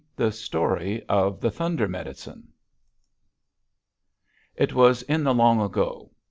THE 0.15 0.31
STORY 0.31 1.05
OF 1.07 1.39
THE 1.39 1.51
THUNDER 1.51 1.87
MEDICINE 1.87 2.51
"It 4.55 4.73
was 4.73 5.03
in 5.03 5.23
the 5.23 5.35
long 5.35 5.61
ago. 5.61 6.09